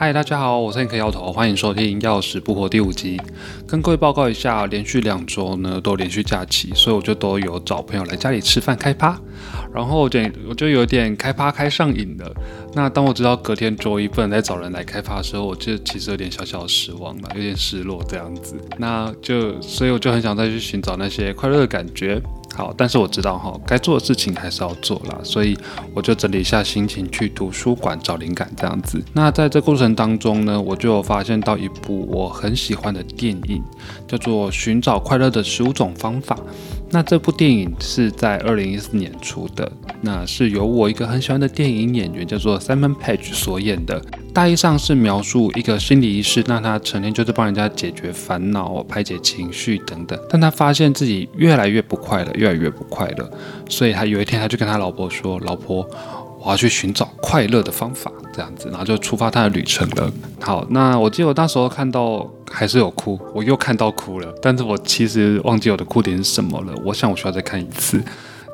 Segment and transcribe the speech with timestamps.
[0.00, 3.20] 嗨，大家好，我是 N K 摇头，欢迎收听《钥匙不活》第五集。
[3.66, 9.20] 跟各位报告一下，连续两周呢都连续假期，所以我就都有找朋友来家里吃饭开趴。
[9.74, 12.32] 然后我就我就有点开趴开上瘾了。
[12.74, 18.54] 那当我知道隔天周一不能再找人来开趴的时候，我就其实有点小小的失望了，有点失落这样子。
[18.76, 22.22] 那就所以我就很想再去寻找那些快乐的感觉。
[22.54, 25.56] 好，但是我知道哈，该做的事情还是要做啦，所以
[25.94, 29.00] 我就整理一下心情，去图书馆找灵感这样子。
[29.12, 33.62] 那在这过程当中呢，我就发现到一部我很喜欢的电影，
[34.08, 36.36] 叫做《寻找快乐的十五种方法》。
[36.90, 39.70] 那这部电影是在二零一四年出的，
[40.00, 44.02] 那是由我一个很喜欢的电影演员叫做 Simon Page 所演的。
[44.32, 53.30] 大意上是描述一个心理医师，那他成天就是帮人家解决烦恼、排解情绪等等，但他发现自己越来越不快乐，越来越不快乐，
[53.68, 55.88] 所以他有一天他就跟他老婆说：“老婆。”
[56.40, 60.10] 我要去寻找快乐的方法，这样子，然后就出发他的旅程了。
[60.40, 66.72] 好，那我记得我那时候看到还是有哭，我又看到哭了，但是我其实忘记我的哭点是什么了。
[66.84, 68.02] 我想我需要再看一次，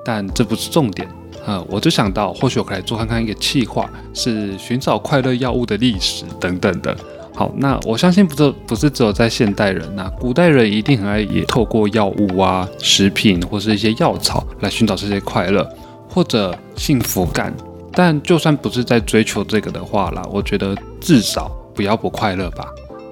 [0.05, 1.06] 但这不是重点
[1.46, 1.62] 啊！
[1.68, 6.96] 我就想到，或许我可以做看看一个计划，是寻找快乐药物的历史等等的。
[7.34, 15.68] 好，那我相信不是不是只有在现代人呐，古代人一定很爱也透过药物啊、食品或是一些药草来寻找这些快乐
[16.08, 17.52] 或者幸福感。
[17.95, 22.67] 但就算不是在追求这个的话啦，我觉得至少不要不快乐吧。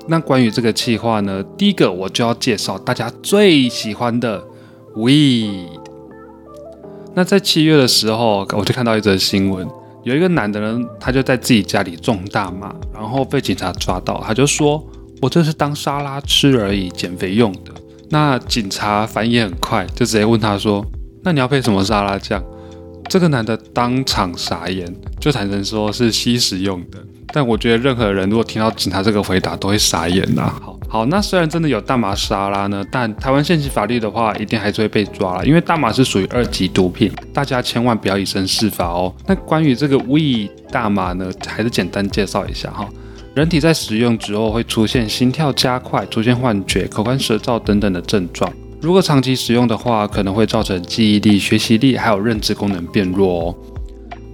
[0.09, 4.43] 那关于这个计划呢，第一个我就要介绍大家最喜欢的
[4.97, 5.69] weed。
[7.15, 9.69] 那在七月的时候，我就看到一则新闻，
[10.03, 14.85] 有一个男的人，他就在自己家里种大麻，然后被警察抓到，他就说
[15.23, 17.71] ：“我这是当沙拉吃而已，减肥用的。”
[18.11, 20.85] 那警察反应很快，就直接问他说
[21.23, 22.43] ：“那你要配什么沙拉酱？”
[23.13, 26.97] 这个男的当场傻眼，就坦诚说是吸食用的。
[27.31, 30.51] 但我觉得任何人如果听到警察这个回答，都会傻眼呐。
[30.63, 39.15] 好好，那虽然真的有大麻沙拉呢，但台湾现行法律的话，一定还是会被抓了，因为大麻是属于二级毒品，大家千万不要以身试法哦。
[39.27, 42.89] 那关于这个 we 大麻呢，还是简单介绍一下哈。
[43.35, 48.51] 人体在使用之后会出现心跳加快、出现幻觉、口干舌燥等等的症状。
[48.83, 53.55] 如果长期使用的话，可能会造成记忆力、学习力还有认知功能变弱哦。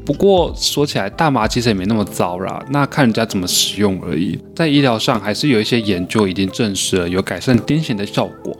[0.06, 4.38] 不过说起来，大麻其实也没那么糟啦，那看人家怎么使用而已。
[4.56, 8.56] 在医疗上，还是有一些研究已经证实了有改善癫痫的效果。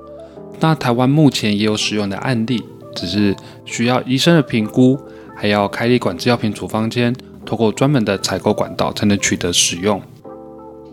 [0.61, 2.63] 那台湾目前也有使用的案例，
[2.95, 3.35] 只是
[3.65, 4.99] 需要医生的评估，
[5.35, 7.17] 还要开立管制药品处方间，
[7.47, 10.03] 透过专门的采购管道才能取得使用。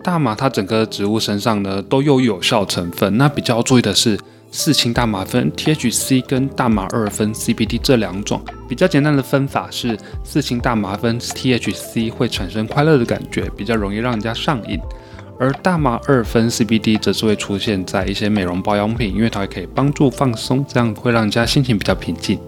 [0.01, 4.17] 大麻它整个植物身上呢都有有效成分，那比较注意的是。
[4.57, 14.79] 四氢大麻酚 （THC） 跟大麻二酚 （CBD） 这两种比较简单的分法是，四氢大麻酚 （THC） 会产生快乐的感觉，比较容易让人家上瘾；
[15.37, 22.39] 而大麻二酚 （CBD） 则是会出现在一些美容保养品，因为它可以帮助放松，这样会让人家心情比较平静。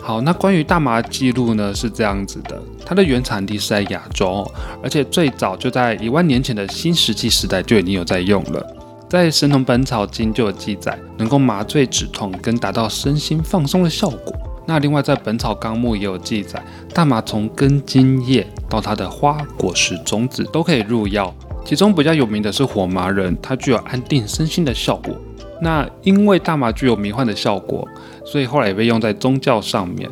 [0.00, 4.48] 好，那关于大麻记录呢是这样子的，它的原产地是在亚洲，
[4.80, 8.74] 而且最早就在一万年前的新石器时代就已经有在用了。
[9.08, 14.34] 在《神农本草经》就有记载，能够麻醉止痛跟达到身心放松的效果。
[14.66, 25.16] 那另外在《本草纲目》也有记载，大麻从根茎叶到它的花果实种子都可以入药，其中比较有名的是火麻仁，它具有安定身心的效果。
[25.62, 27.88] 那因为大麻具有迷幻的效果，
[28.26, 30.08] 所以后来也被用在宗教上面。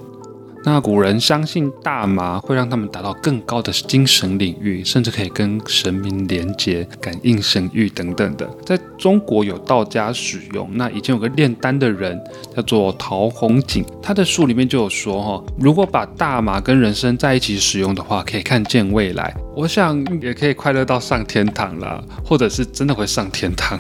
[0.69, 8.51] 那古人相信大麻会让他们达到更高的精神领域，甚至可以跟神明连接、感应神域等等的。
[8.65, 12.21] 在中国有道家使用，那以前有个炼丹的人
[12.57, 19.33] 叫做陶弘景，他的书里面就有说哈，如果把大麻跟人参在一起使用的话，可以看见未来。
[19.55, 23.79] 我想也可以快乐到上天堂啦，或者是真的会上天堂。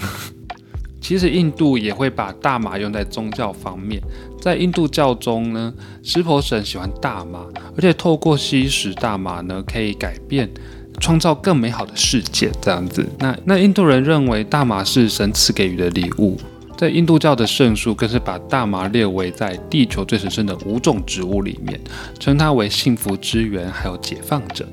[1.06, 4.03] 其实印度也会把大麻用在宗教方面，
[4.41, 5.72] 在印度教中呢，
[6.03, 10.50] 湿婆神喜欢大麻，而且透过吸食大麻呢，可以改变、
[10.98, 12.50] 创造更美好的世界。
[12.60, 16.36] 这样子，那那印度人认为大麻是神赐给予的礼物，
[16.76, 21.80] 在印度教的圣书更是把大麻列为在地球最神圣的五种植物里面，
[22.18, 24.68] 称它为幸福之源，还有解放者。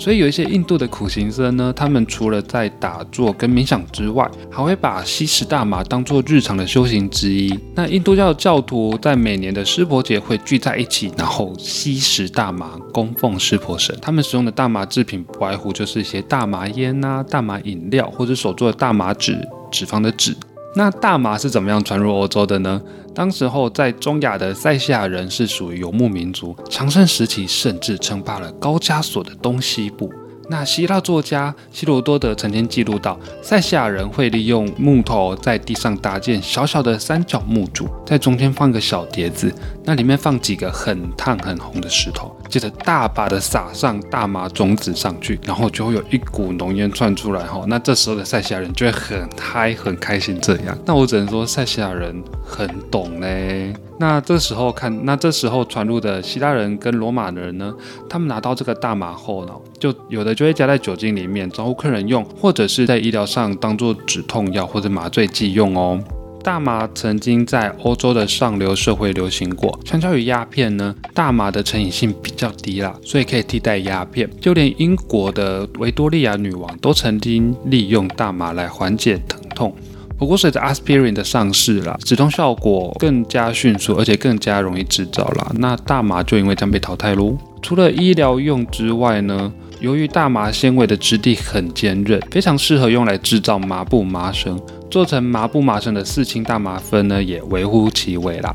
[0.00, 7.54] 所以有一些印度的苦行僧呢，他们除了在打坐跟冥想之外，还会把吸食大麻当做日常的修行之一。
[7.74, 13.94] 那印度教的教徒在每年的湿婆节会聚在一起，然后吸食大麻，供奉湿婆神。
[14.00, 20.34] 他们使用的大麻制品不外乎就是一些大麻烟啊、大麻饮料，或者手做的大麻纸、脂肪的纸。
[20.74, 22.80] 那大麻是怎么样传入欧洲的呢？
[23.12, 30.12] 当时候在中亚的塞西亚人是属于游牧民族，强盛时期甚至称霸了高加索的东西部。
[30.50, 39.54] 那希腊作家希罗多德曾经记录到，塞西亚人会利用木头在地上搭建小小的三角木柱，在中间放个小碟子，
[39.84, 47.64] 那里面放几个很烫很红的石头，接着大把的撒上大麻种子上去，然后就会有一股浓烟窜出来哈。
[47.68, 50.76] 那这时候的塞西亚人就会很嗨很开心这样。
[50.84, 53.72] 那我只能说塞西亚人很懂嘞。
[54.00, 57.74] 那这时候看，那这时候传入的希腊人跟罗马人呢，
[58.08, 66.02] 他们拿到这个大麻后呢，就有的就会加在酒精里面招呼客人用，或者是在医疗上当做止痛药或者麻醉剂用哦。
[66.42, 74.26] 大麻曾经在欧洲的上流社会流行过，相较于鸦片呢，大麻的成瘾性比较低啦，所以可以替代鸦片。
[74.40, 79.74] 就连英国的维多利亚女王都曾经利用大麻来缓解疼痛。
[80.20, 87.34] 不过随着 aspirin 的上市啦，止痛效果更加迅速，而且更加容易制造啦，那大麻就因为这样被淘汰喽。
[87.62, 89.50] 除了医疗用之外呢，
[89.80, 94.60] 由于大麻纤维的质地很坚韧，非常适合用来制造麻布麻绳。
[94.90, 98.54] 做成麻布麻绳的四氢大麻酚呢，也微乎其微啦。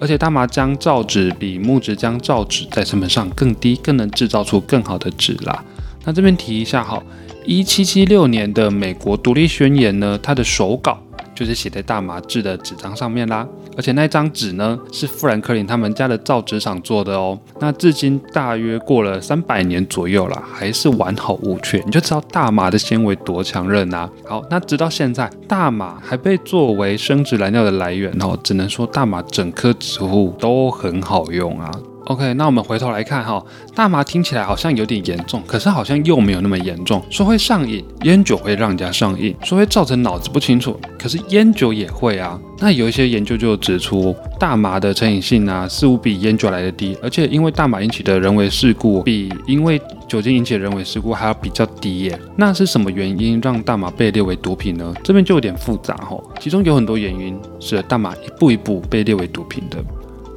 [0.00, 5.64] 而且大麻浆造纸比木质浆造纸在成本上更低，更能制造出更好的纸啦。
[6.04, 7.00] 那这边提一下哈。
[7.44, 10.98] 一七七六年的美国独立宣言呢，它的手稿
[11.34, 13.46] 就是写在大麻制的纸张上面啦。
[13.76, 17.38] 而且那张纸呢，是富兰克林他们家的造纸厂做的哦。
[17.58, 21.82] 那至今大约过了三百年左右了，还是完好无缺。
[21.86, 24.08] 你就知道大麻的纤维多强韧啊。
[24.26, 28.38] 好，那直到现在，大麻还被作为生殖燃料的来源哦。
[28.44, 31.70] 只能说大麻整棵植物都很好用啊。
[32.06, 33.42] OK，那我们回头来看哈，
[33.74, 37.00] 大麻听起来好像有点严重，可是好像又没有那么严重。
[37.08, 42.38] 说会上瘾，烟酒会让人家上瘾；说会造成脑子不清楚，可是烟酒也会啊。
[42.58, 52.18] 那有一些研究就指出，大麻的成瘾性啊，似乎比烟酒来的低，而且因为大麻引起的人为事故，比因为酒精引起的人为事故还要比较低耶。
[52.36, 54.92] 那是什么原因让大麻被列为毒品呢？
[55.04, 59.78] 这边就有点复杂哈，其中有很多原因是大麻一步一步被列为毒品的。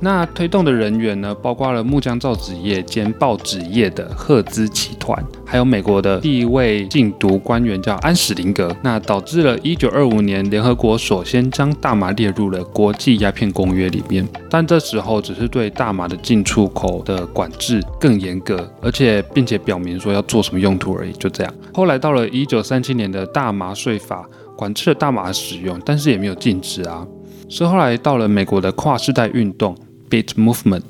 [0.06, 8.72] 那推动的人员呢，包括了木浆造纸业兼报纸业的赫兹集团，还有美国的第一位禁毒官员叫安史林格。
[8.84, 21.52] 那导致了1925年联合国首先将大麻列入了国际鸦片公约里面，但这时候只是对大麻的进出口的管制更严格，而且并且表明说要做什么用途而已，就这样。
[21.74, 24.24] 后来到了1937年的大麻税法，
[24.56, 27.04] 管制了大麻使用，但是也没有禁止啊。
[27.50, 29.76] 是后来到了美国的跨世代运动。
[30.10, 30.84] Beat Movement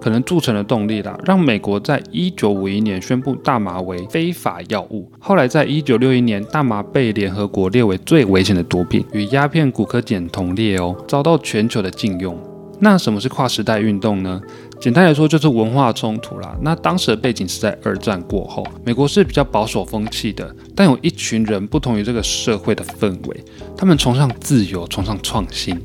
[0.00, 5.10] 可能铸成了动力啦，让美国在一九五一年宣布大麻为非法药物。
[5.18, 12.38] 后来在一九六一年，大麻被联合国列为最危险的毒品，与鸦片、古柯碱同列哦，遭到全球的禁用。
[12.82, 14.40] 那什么是跨时代运动呢？
[14.80, 16.56] 简单来说就是文化冲突啦。
[16.62, 23.44] 那当时的背景是在二战过后，美国是比较保守风气的，但有一群人不同于这个社会的氛围，
[23.76, 25.78] 他们崇尚自由，崇尚创新。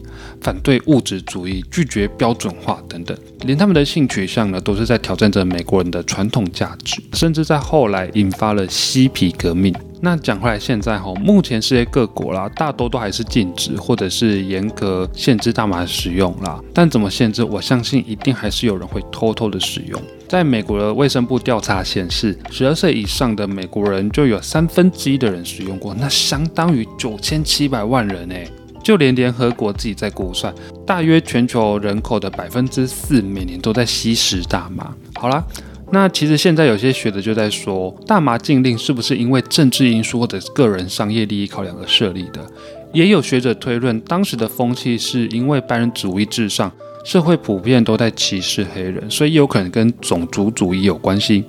[0.46, 9.74] 反对物质主义，拒绝标准化等等，连他们的性取向呢，都是在挑战着美国人的传统价值，甚至在后来引发了嬉皮革命。
[10.02, 16.62] 那讲回来，现在哈，目前世界各国啦，大多都还是禁止或者是严格限制大麻的使用啦。
[16.72, 17.44] 但怎么限制？
[17.44, 20.00] 我相信一定还是有人会偷偷的使用。
[20.30, 28.48] 在美国的卫生部调查显示，十二岁以上的美国人就有三分之一的人使用过，那相当于九千七百万人诶。
[28.86, 30.54] 就连联合国自己在估算，
[30.86, 34.94] 大约全球人口的百分之四每年都在吸食大麻。
[35.16, 35.44] 好啦，
[35.92, 42.46] 那其实现在有些学者就在说，大麻禁令是不是因为政治因素或者个人商业利益考量而设立的？
[42.94, 46.72] 也有学者推论，当时的风气是因为白人主义至上，
[47.04, 51.44] 社会普遍都在歧视黑人，所以有可能跟种族主义有关系。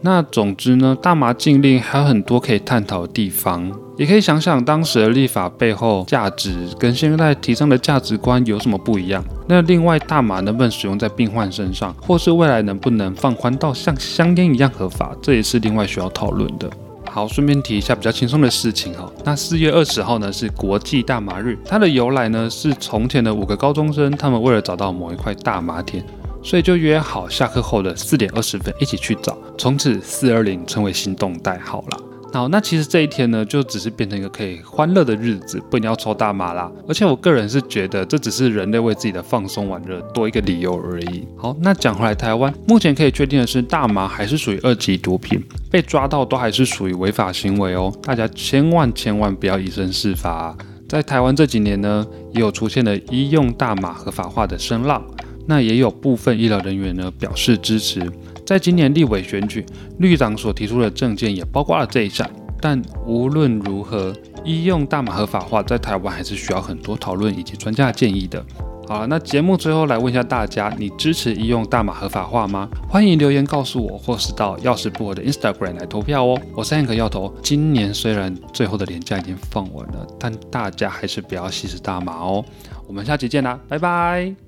[0.00, 9.22] 那总之呢，大麻禁令还有很多可以探讨的地方，也可以想想当时的立法背后价值跟现在提倡的价值观有什么不一样。
[9.48, 16.70] 那另外，大麻能不能使用在病患身上，或是未来能不能放宽到像香烟一样合法，这也是另外需要讨论的。
[17.10, 19.10] 好，顺便提一下比较轻松的事情哈。
[19.24, 26.04] 那四月二十号呢是国际大麻日，它的由来呢是从前的五个高中生，他们为了找到某一块大麻田。
[26.40, 32.07] 所以就约好下课后的四点二十分一起去找，从此四二零成为行动代号了。
[32.30, 36.70] 好，那其实这一天呢，就只是变成一个可以欢乐的日子，不一定要抽大麻啦。
[36.86, 41.26] 而且我个人是觉得，这只是人类为自己的放松玩乐多一个理由而已。
[41.36, 47.92] 好，那讲回来，台湾目前可以确定的是，大麻还是属于二级毒品，被抓到都还是属于违法行为哦。
[48.02, 50.54] 大家千万千万不要以身试法。
[50.86, 55.02] 在台湾这几年呢，也有出现了医用大麻合法化的声浪。
[55.46, 58.00] 那也有部分医疗人员呢表示支持，
[58.48, 59.62] 在今年立委选举，
[59.98, 62.26] 绿党所提出的政见也包括了这一项。
[62.62, 64.10] 但无论如何，
[64.42, 68.42] 医用大麻合法化在台湾还是需要很多讨论以及专家建议的。
[68.88, 72.66] 好了，那节目最后来问一下大家，你支持医用大麻合法化吗？
[72.88, 76.40] 欢迎留言告诉我，或是到钥匙布的 Instagram 来投票哦。
[76.54, 77.30] 我是 Hank 要投。
[77.42, 82.42] 今年虽然最后的年假已经放完了，但大家还是不要吸食大麻哦。
[82.86, 84.47] 我们下期见啦，拜拜。